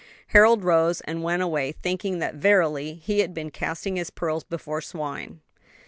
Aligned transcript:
Harold 0.29 0.63
rose 0.63 1.01
and 1.01 1.21
went 1.21 1.43
away, 1.43 1.71
thinking 1.71 2.17
that 2.17 2.33
verily 2.33 2.95
he 2.95 3.19
had 3.19 3.35
been 3.35 3.51
casting 3.51 3.97
his 3.97 4.09
pearls 4.09 4.43
before 4.43 4.81
swine. 4.81 5.41